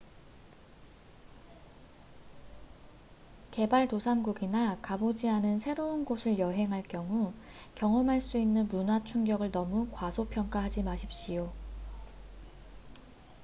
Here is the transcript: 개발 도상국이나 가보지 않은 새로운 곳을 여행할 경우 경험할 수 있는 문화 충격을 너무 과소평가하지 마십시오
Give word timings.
개발 3.51 3.87
도상국이나 3.87 4.79
가보지 4.81 5.29
않은 5.29 5.59
새로운 5.59 6.05
곳을 6.05 6.39
여행할 6.39 6.81
경우 6.81 7.35
경험할 7.75 8.19
수 8.19 8.39
있는 8.39 8.67
문화 8.67 9.03
충격을 9.03 9.51
너무 9.51 9.89
과소평가하지 9.91 10.81
마십시오 10.81 11.53